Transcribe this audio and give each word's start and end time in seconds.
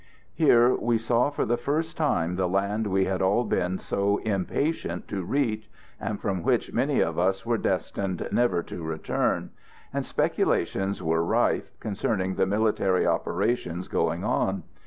Here 0.33 0.73
we 0.73 0.97
saw 0.97 1.29
for 1.29 1.45
the 1.45 1.57
first 1.57 1.95
time 1.95 2.35
the 2.35 2.49
land 2.49 2.87
we 2.87 3.05
had 3.05 3.21
all 3.21 3.43
been 3.43 3.77
so 3.77 4.17
impatient 4.23 5.07
to 5.09 5.23
reach, 5.23 5.69
and 5.99 6.19
from 6.19 6.41
which 6.41 6.73
many 6.73 7.01
of 7.01 7.19
us 7.19 7.45
were 7.45 7.59
destined 7.59 8.27
never 8.31 8.63
to 8.63 8.81
return, 8.81 9.51
and 9.93 10.03
speculations 10.03 11.03
were 11.03 11.23
rife 11.23 11.79
concerning 11.79 12.33
the 12.33 12.47
military 12.47 13.05
operations 13.05 13.87
going 13.87 14.23
on. 14.23 14.63